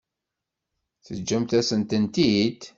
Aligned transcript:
Teǧǧamt-asen-tent-id? 1.05 2.61